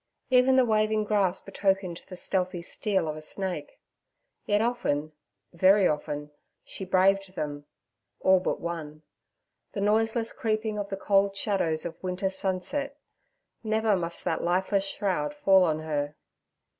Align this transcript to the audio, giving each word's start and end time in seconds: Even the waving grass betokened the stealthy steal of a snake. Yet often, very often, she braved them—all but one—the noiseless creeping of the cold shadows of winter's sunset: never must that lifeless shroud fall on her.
Even 0.31 0.55
the 0.55 0.65
waving 0.65 1.03
grass 1.03 1.41
betokened 1.41 2.01
the 2.07 2.15
stealthy 2.15 2.63
steal 2.63 3.07
of 3.07 3.15
a 3.15 3.21
snake. 3.21 3.79
Yet 4.47 4.59
often, 4.59 5.11
very 5.53 5.87
often, 5.87 6.31
she 6.63 6.85
braved 6.85 7.35
them—all 7.35 8.39
but 8.39 8.59
one—the 8.59 9.79
noiseless 9.79 10.33
creeping 10.33 10.79
of 10.79 10.89
the 10.89 10.97
cold 10.97 11.37
shadows 11.37 11.85
of 11.85 12.01
winter's 12.01 12.35
sunset: 12.35 12.97
never 13.63 13.95
must 13.95 14.23
that 14.23 14.43
lifeless 14.43 14.85
shroud 14.87 15.35
fall 15.35 15.63
on 15.63 15.81
her. 15.81 16.15